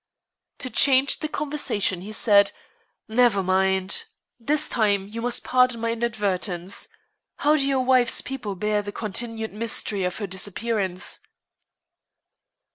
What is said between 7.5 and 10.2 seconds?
do your wife's people bear the continued mystery of